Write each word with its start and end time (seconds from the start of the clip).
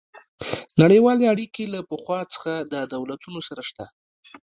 نړیوالې 0.81 1.25
اړیکې 1.33 1.63
له 1.73 1.79
پخوا 1.89 2.19
څخه 2.33 2.51
د 2.71 2.73
دولتونو 2.93 3.39
سره 3.47 3.61
شته 3.69 3.85